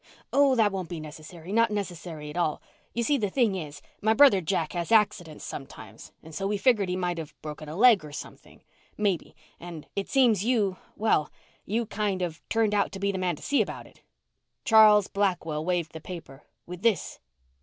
"Oh 0.33 0.55
that 0.55 0.71
won't 0.71 0.89
be 0.89 0.99
necessary 0.99 1.51
not 1.51 1.69
necessary 1.69 2.31
at 2.31 2.35
all. 2.35 2.59
You 2.91 3.03
see 3.03 3.19
the 3.19 3.29
thing 3.29 3.53
is, 3.53 3.83
my 4.01 4.15
brother 4.15 4.41
Jack 4.41 4.73
has 4.73 4.91
accidents 4.91 5.43
sometimes 5.45 6.11
and 6.23 6.33
so 6.33 6.47
we 6.47 6.57
figured 6.57 6.89
he 6.89 6.95
might 6.95 7.19
have 7.19 7.39
broken 7.43 7.69
a 7.69 7.75
leg 7.75 8.03
or 8.03 8.11
something, 8.11 8.63
maybe, 8.97 9.35
and 9.59 9.85
it 9.95 10.09
seems 10.09 10.43
you 10.43 10.77
well, 10.97 11.29
you 11.67 11.85
kind 11.85 12.23
of 12.23 12.41
turned 12.49 12.73
out 12.73 12.91
to 12.93 12.99
be 12.99 13.11
the 13.11 13.19
man 13.19 13.35
to 13.35 13.43
see 13.43 13.61
about 13.61 13.85
it." 13.85 14.01
Charles 14.65 15.07
Blackwell 15.07 15.63
waved 15.63 15.93
the 15.93 16.01
paper. 16.01 16.45
"With 16.65 16.81
this." 16.81 17.19